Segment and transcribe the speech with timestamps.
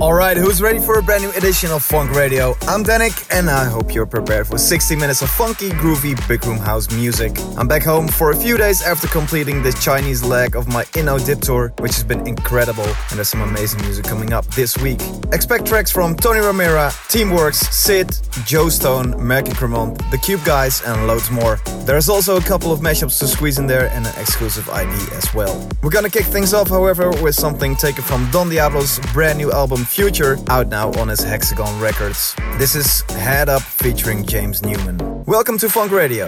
[0.00, 2.56] Alright, who's ready for a brand new edition of Funk Radio?
[2.62, 6.56] I'm Danic, and I hope you're prepared for 60 minutes of funky, groovy, big room
[6.56, 7.38] house music.
[7.58, 11.22] I'm back home for a few days after completing the Chinese leg of my Inno
[11.22, 15.02] Dip Tour, which has been incredible, and there's some amazing music coming up this week.
[15.32, 21.06] Expect tracks from Tony Romera, Teamworks, Sid, Joe Stone, Merky Cremont, The Cube Guys, and
[21.06, 21.56] loads more.
[21.84, 25.34] There's also a couple of mashups to squeeze in there and an exclusive ID as
[25.34, 25.68] well.
[25.82, 29.84] We're gonna kick things off, however, with something taken from Don Diablo's brand new album
[29.90, 32.36] Future, out now on his Hexagon Records.
[32.58, 35.24] This is Head Up featuring James Newman.
[35.24, 36.26] Welcome to Funk Radio.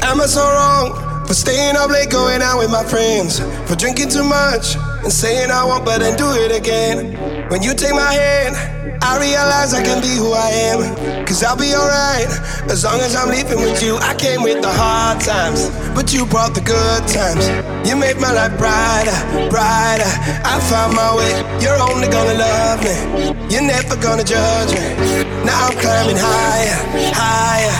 [0.00, 4.10] Am I so wrong for staying up late, going out with my friends, for drinking
[4.10, 7.14] too much and saying I won't, but then do it again?
[7.50, 8.82] When you take my hand.
[9.02, 12.30] I realize I can be who I am, cause I'll be alright
[12.70, 13.96] as long as I'm leaving with you.
[13.96, 17.50] I came with the hard times, but you brought the good times.
[17.82, 19.18] You made my life brighter,
[19.50, 20.06] brighter.
[20.46, 22.94] I found my way, you're only gonna love me,
[23.50, 24.86] you're never gonna judge me.
[25.42, 26.78] Now I'm climbing higher,
[27.10, 27.74] higher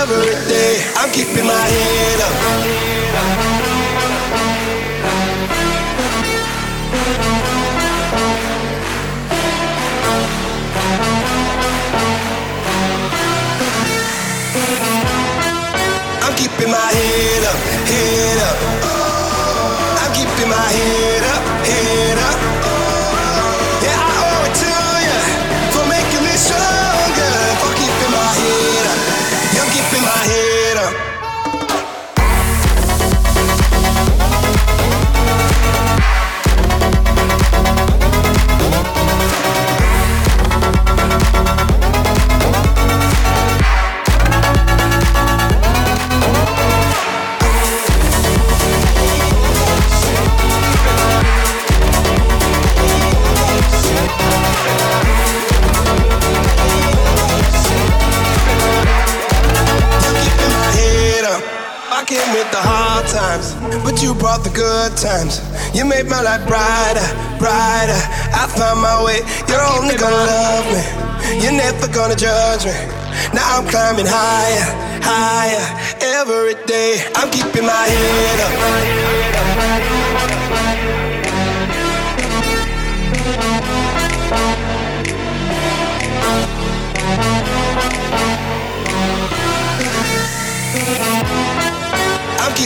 [0.00, 0.80] every day.
[0.96, 3.51] I'm keeping my head up.
[65.22, 65.40] Times.
[65.74, 67.06] You made my life brighter,
[67.38, 68.00] brighter.
[68.34, 69.20] I found my way.
[69.48, 70.82] You're only gonna love me.
[71.42, 72.72] You're never gonna judge me.
[73.34, 74.66] Now I'm climbing higher,
[75.02, 75.64] higher
[76.18, 77.04] every day.
[77.14, 78.40] I'm keeping my head
[79.98, 80.01] up.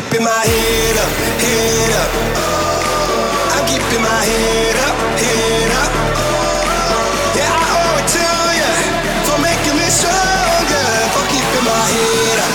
[0.07, 1.13] Keeping my head up,
[1.43, 2.11] head up.
[3.59, 5.93] I'm keeping my head up, head up.
[7.35, 8.73] Yeah, I owe it to you
[9.27, 12.53] for making me stronger, for keeping my head up.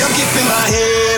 [0.00, 1.15] You're keeping my head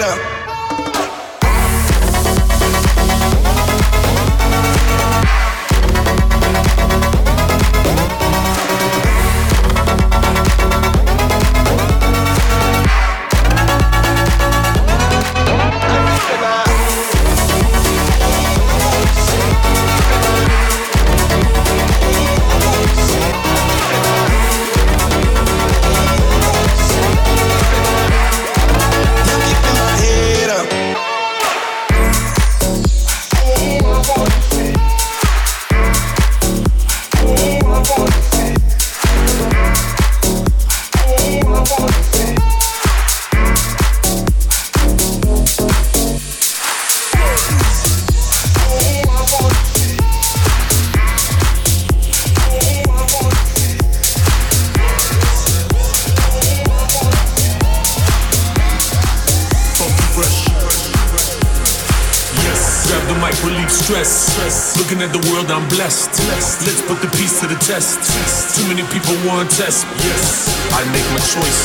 [68.92, 69.86] people want to test.
[69.86, 69.92] me.
[70.04, 71.60] Yes, I make my choice.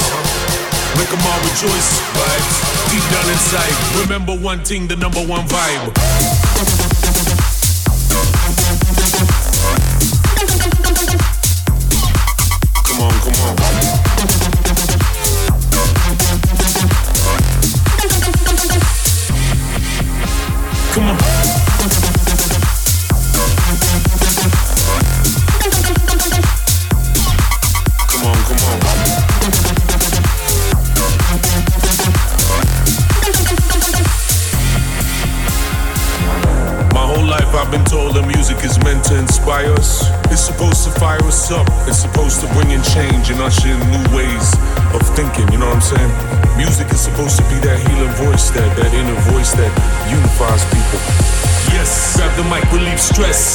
[0.98, 1.90] Make them all rejoice.
[2.14, 3.74] Vibes deep down inside.
[4.02, 6.93] Remember one thing, the number one vibe.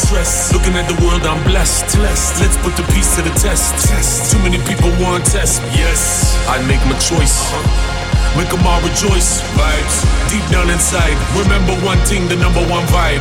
[0.09, 0.53] stress.
[0.53, 1.85] Looking at the world, I'm blessed.
[1.97, 2.41] blessed.
[2.41, 3.77] Let's put the piece to the test.
[3.87, 4.33] test.
[4.33, 5.61] Too many people want test.
[5.77, 7.37] Yes, I make my choice.
[7.53, 8.37] Uh-huh.
[8.37, 9.45] Make them all rejoice.
[9.57, 9.97] Vibes
[10.33, 11.17] deep down inside.
[11.37, 13.21] Remember one thing: the number one vibe.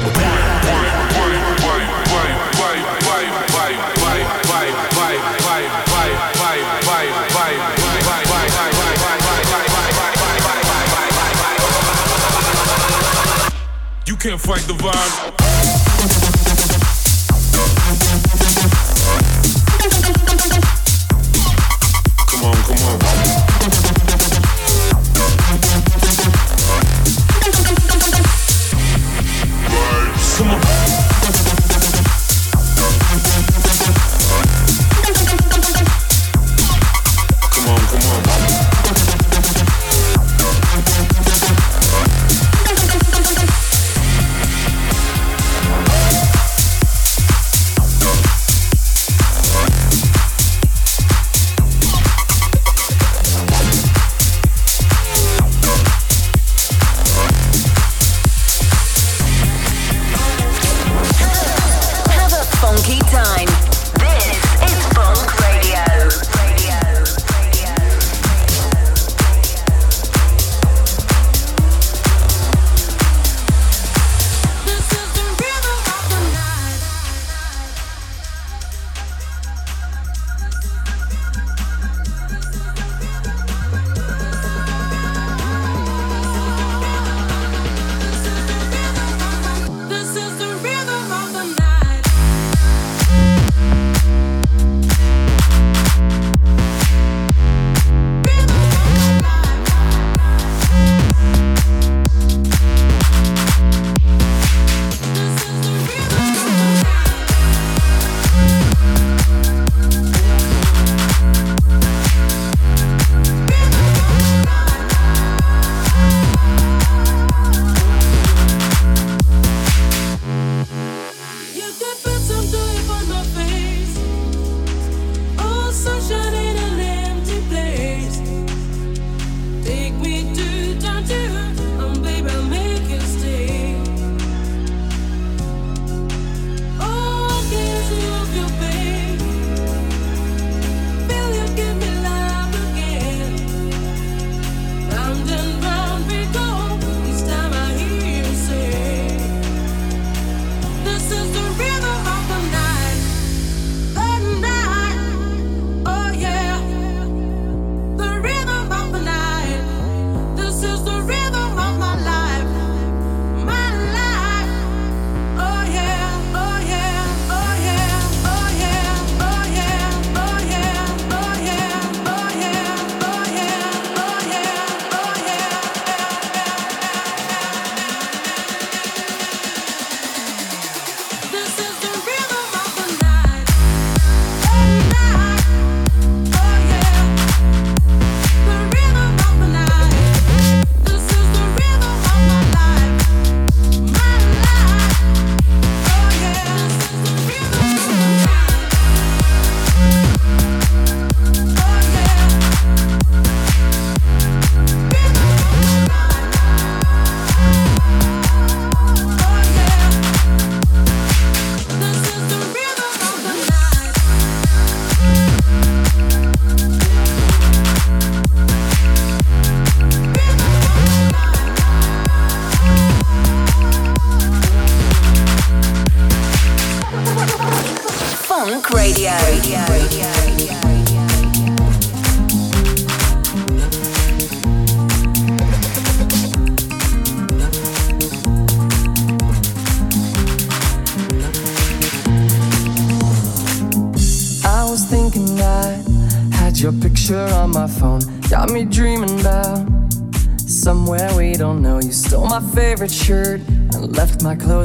[14.07, 15.46] You can't fight the vibe.
[22.77, 23.46] Como?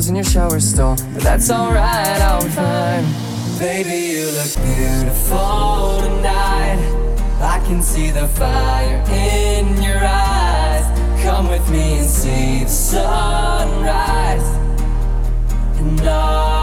[0.02, 0.96] clothes in your shower still.
[1.14, 3.04] but that's alright, I'll be fine.
[3.58, 6.80] Baby, you look beautiful tonight.
[7.40, 10.86] I can see the fire in your eyes.
[11.22, 14.48] Come with me and see the sunrise.
[15.78, 16.61] And all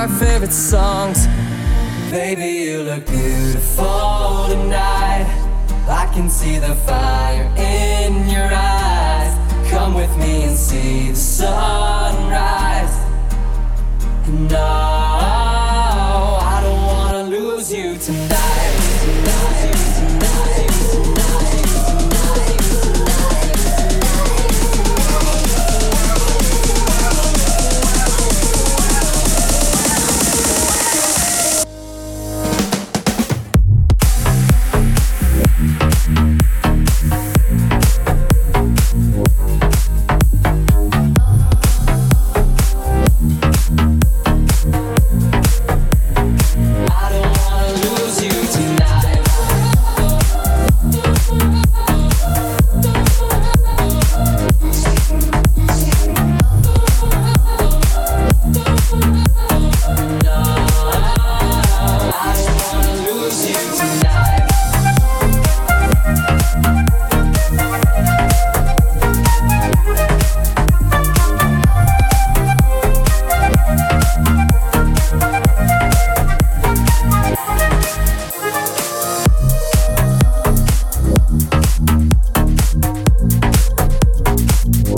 [0.00, 1.26] our favorite songs.
[2.10, 5.26] Baby, you look beautiful tonight.
[5.86, 9.34] I can see the fire in your eyes.
[9.70, 12.96] Come with me and see the sunrise.
[14.26, 14.89] No, I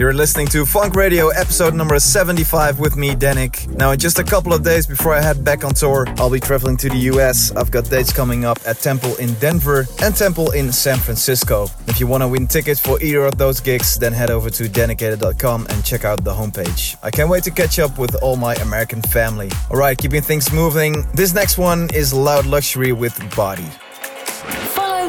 [0.02, 3.68] You're listening to Funk Radio episode number 75 with me, Danic.
[3.68, 6.40] Now, in just a couple of days before I head back on tour, I'll be
[6.40, 7.52] traveling to the US.
[7.52, 11.68] I've got dates coming up at Temple in Denver and Temple in San Francisco.
[11.86, 14.68] If you want to win tickets for either of those gigs, then head over to
[14.68, 16.96] danicated.com and check out the homepage.
[17.04, 19.52] I can't wait to catch up with all my American family.
[19.70, 21.06] Alright, keeping things moving.
[21.14, 23.70] This next one is Loud Luxury with Body.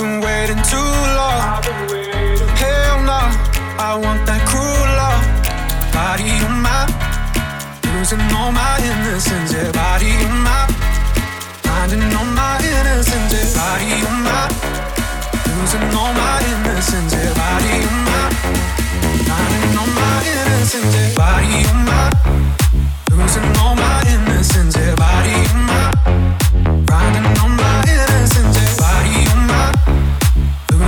[0.00, 1.60] Been waiting too long.
[2.56, 3.36] Hell nah,
[3.76, 5.20] I want that cruel love.
[5.92, 6.88] Body on my,
[7.92, 9.52] losing all my innocence.
[9.52, 10.64] Yeah, body on my,
[11.60, 13.28] finding all my innocence.
[13.28, 14.48] Yeah, body on my,
[15.52, 17.12] losing all my innocence.
[17.12, 18.24] Yeah, body on my,
[19.28, 20.96] finding all my innocence.
[20.96, 22.08] Yeah, body on my,
[23.12, 24.80] losing all my innocence.
[24.80, 25.36] Yeah, body
[25.68, 25.92] my,
[26.88, 27.59] finding all my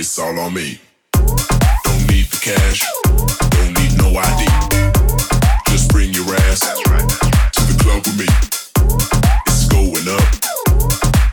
[0.00, 0.80] it's all on me.
[1.12, 2.80] Don't need the cash,
[3.50, 4.46] don't need no ID.
[5.70, 8.24] Just bring your ass to the club with me.
[9.46, 10.28] It's going up,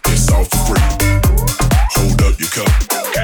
[0.07, 0.83] it's all for free.
[1.95, 3.16] Hold up your cup.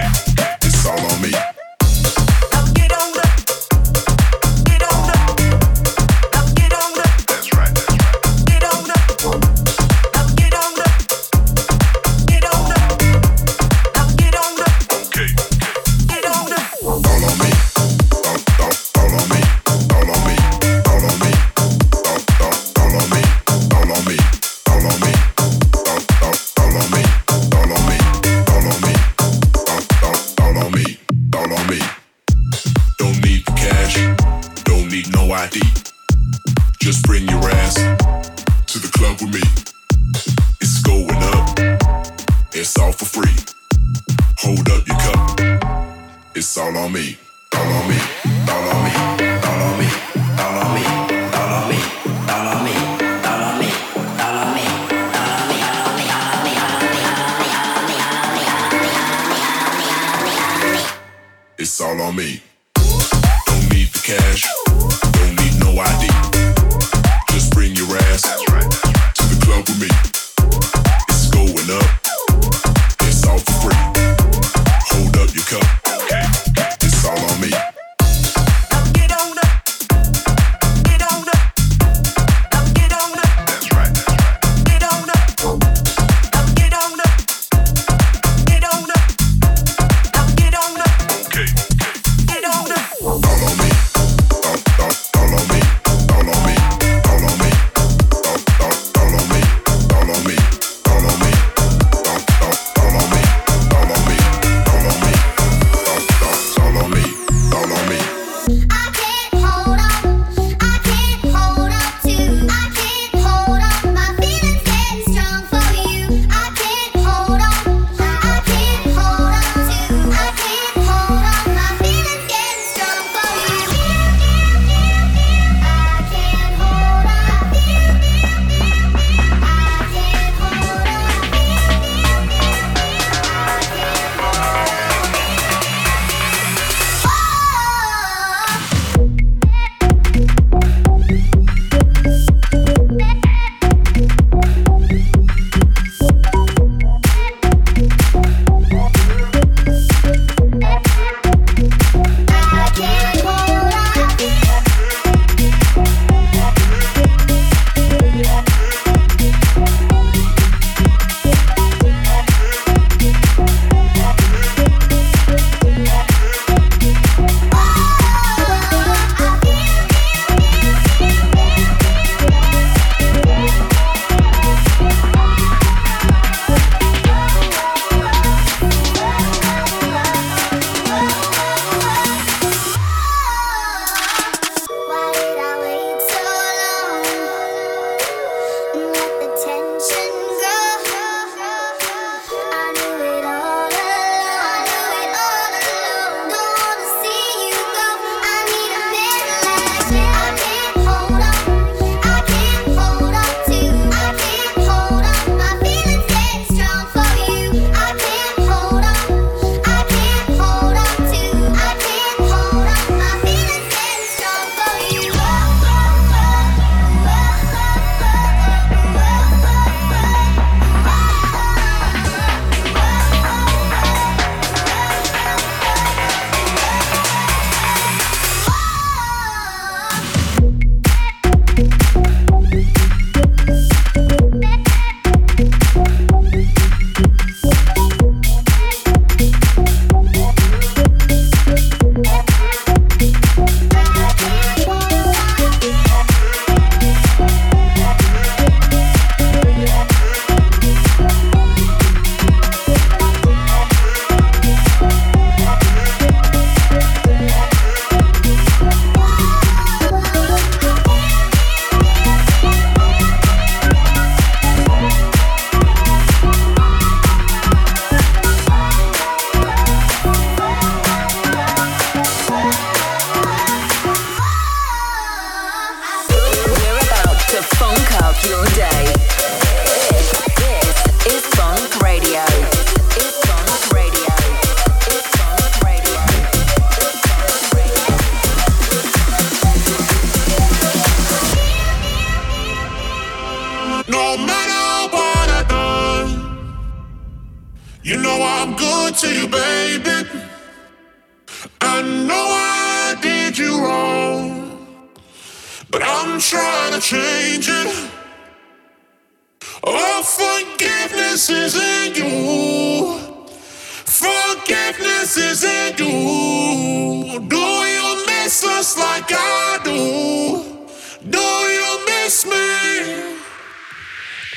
[322.04, 322.32] Miss me?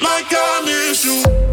[0.01, 1.46] Like I miss you,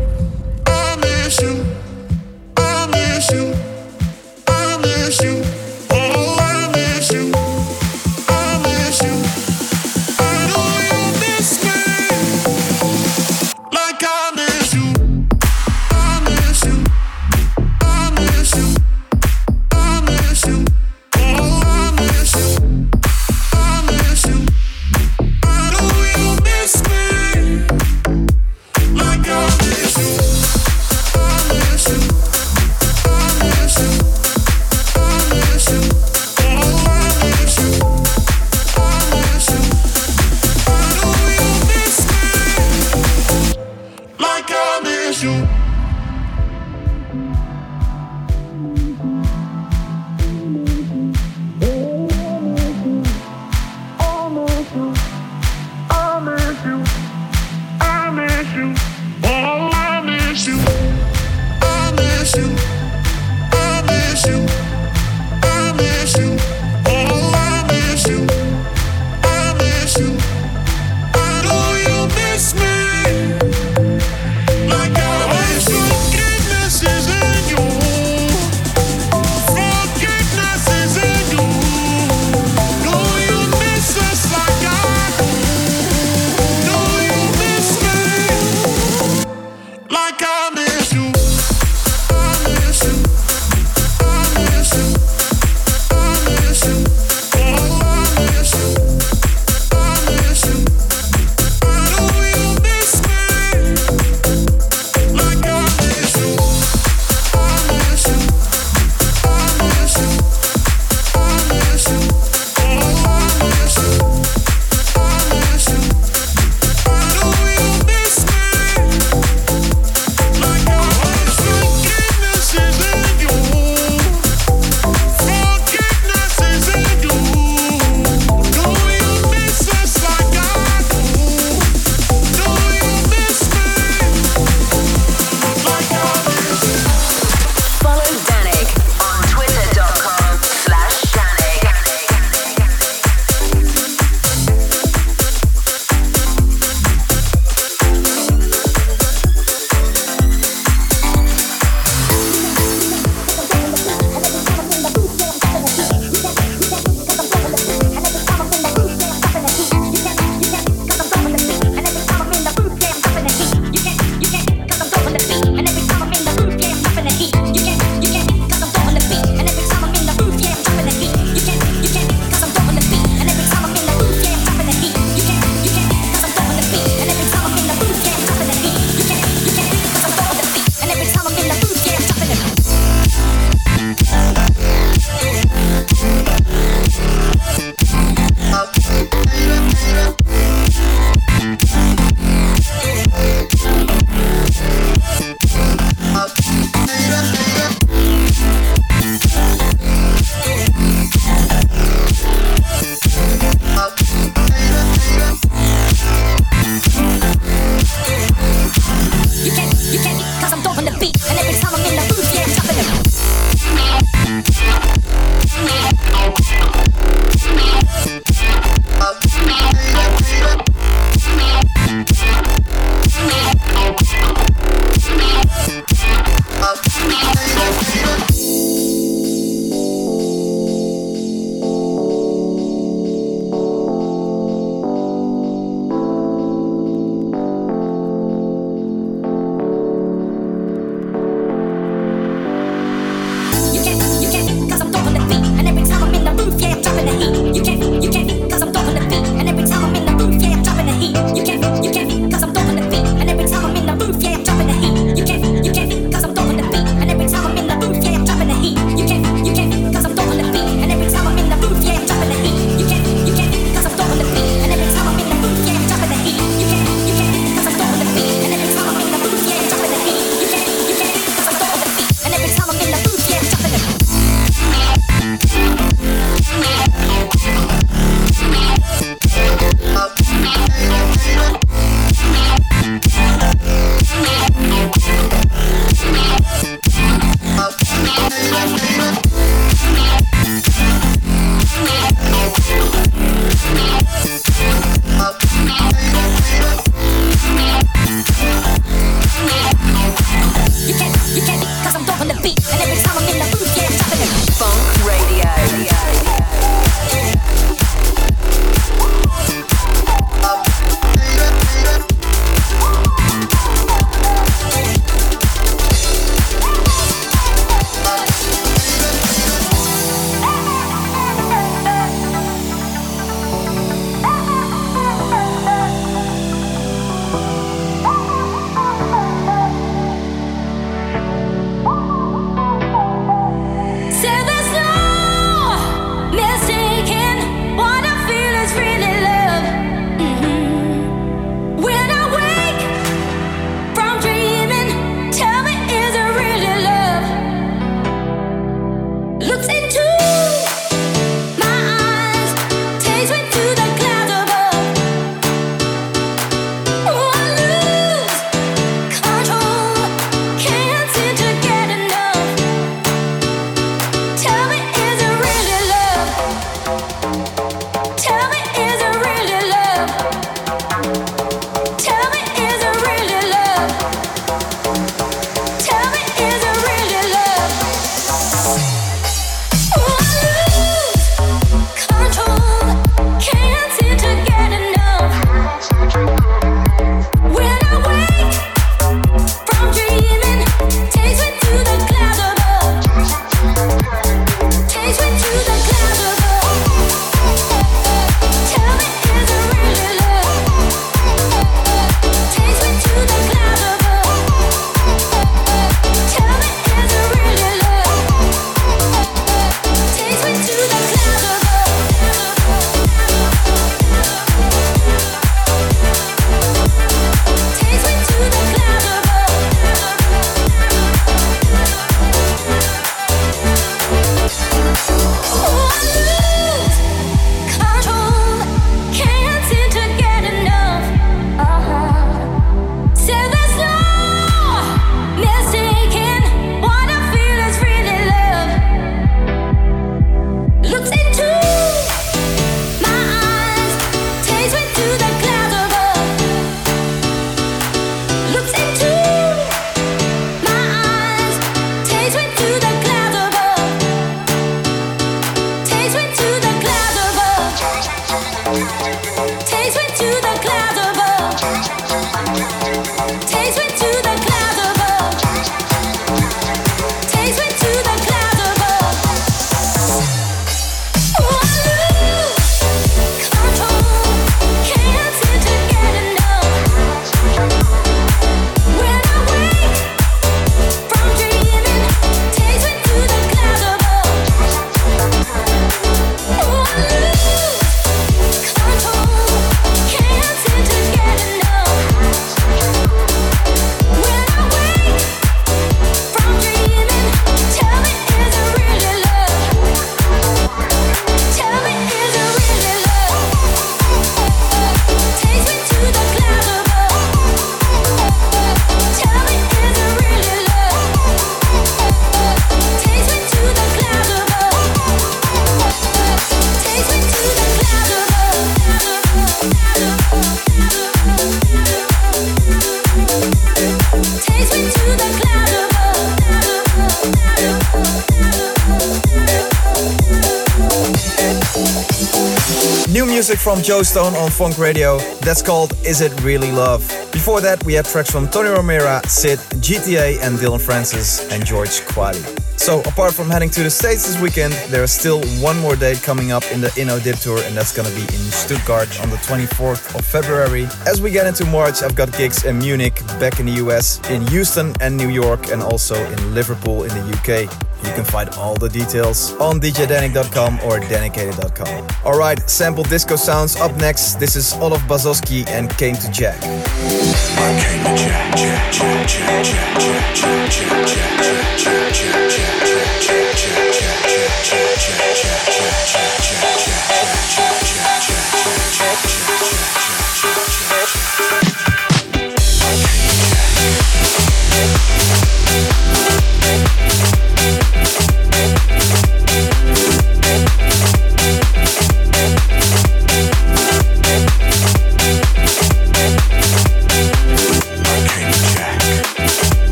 [533.73, 535.17] from Joe Stone on Funk Radio.
[535.41, 537.01] That's called Is It Really Love?
[537.31, 542.05] Before that, we had tracks from Tony Romera, Sid, GTA, and Dillon Francis and George
[542.05, 542.37] Quali.
[542.77, 546.21] So, apart from heading to the States this weekend, there is still one more date
[546.21, 549.37] coming up in the Inno Dip Tour, and that's gonna be in Stuttgart on the
[549.37, 550.87] 24th of February.
[551.07, 554.45] As we get into March, I've got gigs in Munich, back in the US, in
[554.49, 557.67] Houston and New York, and also in Liverpool in the UK.
[558.13, 562.07] You can find all the details on djdenic.com or dedicated.com.
[562.23, 564.35] All right, sample disco sounds up next.
[564.35, 566.61] This is Olav Basoski and Came to Jack.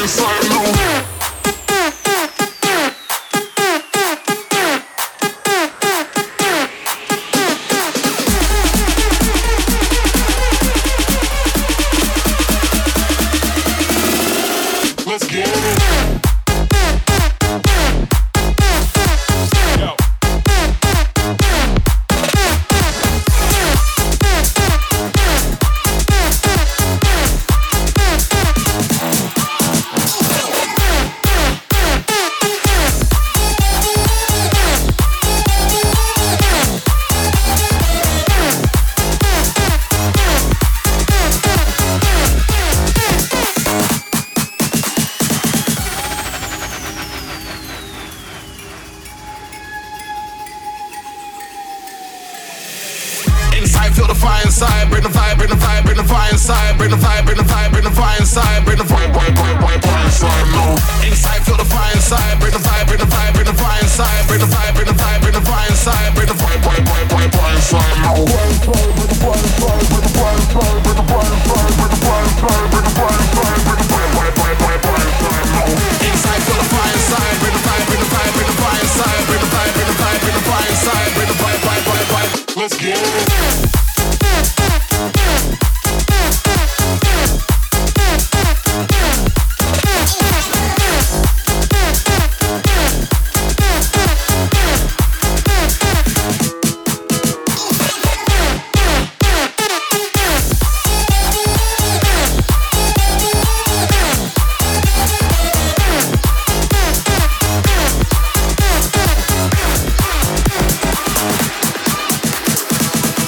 [0.00, 1.11] Inside low.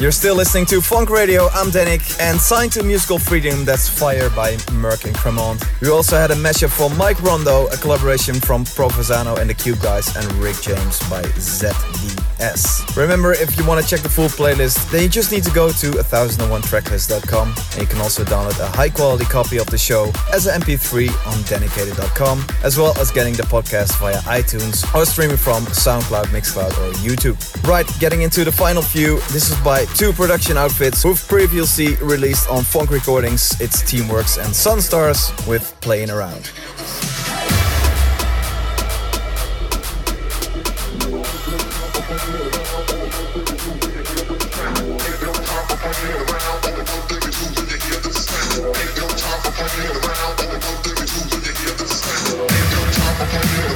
[0.04, 1.48] You're still listening to Funk Radio.
[1.54, 3.64] I'm Danic, and signed to Musical Freedom.
[3.64, 5.64] That's Fire by Merk and Kremont.
[5.80, 9.80] We also had a mashup from Mike Rondo, a collaboration from Provenzano and the Cube
[9.80, 12.94] Guys, and Rick James by ZDS.
[12.98, 15.70] Remember, if you want to check the full playlist, then you just need to go
[15.70, 20.46] to 1001tracklist.com and you can also download a high quality copy of the show as
[20.46, 25.64] an MP3 on dedicated.com, as well as getting the podcast via iTunes or streaming from
[25.64, 27.38] SoundCloud, Mixcloud, or YouTube.
[27.66, 29.16] Right, getting into the final few.
[29.32, 33.60] This is by two production outfits who've previously released on Funk Recordings.
[33.60, 36.50] It's Teamworks and Sunstars with Playing Around.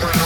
[0.00, 0.17] We're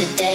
[0.00, 0.29] today.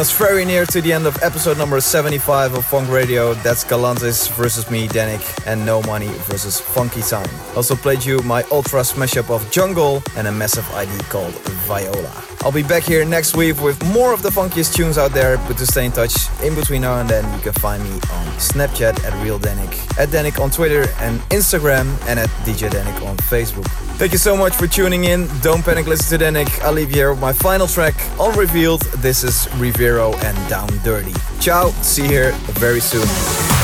[0.00, 3.34] Us very near to the end of episode number 75 of Funk Radio.
[3.34, 7.28] That's Galantis versus me, Danic, and No Money versus Funky Time.
[7.54, 11.34] Also played you my ultra smash up of Jungle and a massive ID called
[11.68, 12.24] Viola.
[12.40, 15.58] I'll be back here next week with more of the funkiest tunes out there, but
[15.58, 19.04] to stay in touch in between now and then, you can find me on Snapchat
[19.04, 23.89] at Real Danic, at Danic on Twitter and Instagram, and at DJ Danic on Facebook.
[24.00, 25.28] Thank you so much for tuning in.
[25.42, 26.48] Don't panic, listen to Danic.
[26.64, 28.80] I'll leave you here with my final track, Unrevealed.
[29.02, 31.12] This is Rivero and Down Dirty.
[31.38, 33.59] Ciao, see you here very soon.